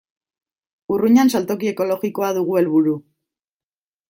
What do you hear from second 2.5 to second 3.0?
helburu.